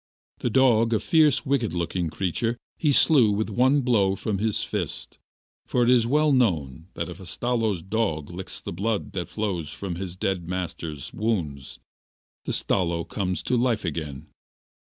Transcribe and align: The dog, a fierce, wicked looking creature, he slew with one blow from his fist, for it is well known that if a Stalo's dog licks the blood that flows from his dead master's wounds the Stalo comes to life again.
The 0.39 0.49
dog, 0.49 0.93
a 0.95 0.99
fierce, 0.99 1.45
wicked 1.45 1.73
looking 1.73 2.09
creature, 2.09 2.57
he 2.75 2.91
slew 2.91 3.29
with 3.31 3.51
one 3.51 3.81
blow 3.81 4.15
from 4.15 4.39
his 4.39 4.63
fist, 4.63 5.19
for 5.67 5.83
it 5.83 5.91
is 5.91 6.07
well 6.07 6.31
known 6.31 6.87
that 6.95 7.07
if 7.07 7.19
a 7.19 7.25
Stalo's 7.27 7.83
dog 7.83 8.31
licks 8.31 8.59
the 8.59 8.73
blood 8.73 9.11
that 9.13 9.29
flows 9.29 9.69
from 9.69 9.97
his 9.97 10.15
dead 10.15 10.47
master's 10.49 11.13
wounds 11.13 11.77
the 12.45 12.51
Stalo 12.51 13.03
comes 13.07 13.43
to 13.43 13.55
life 13.55 13.85
again. 13.85 14.25